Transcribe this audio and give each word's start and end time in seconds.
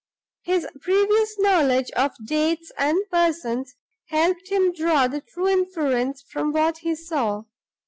His 0.41 0.65
previous 0.79 1.37
knowledge 1.37 1.91
of 1.91 2.15
dates 2.25 2.71
and 2.75 2.97
persons 3.11 3.75
helped 4.07 4.49
him 4.49 4.73
to 4.73 4.81
draw 4.83 5.07
the 5.07 5.21
true 5.21 5.47
inference 5.47 6.23
from 6.23 6.51
what 6.51 6.79
he 6.79 6.95
saw. 6.95 7.43